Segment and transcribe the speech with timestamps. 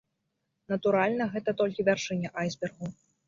[0.73, 2.93] Натуральна, гэта толькі вяршыня айсбергу.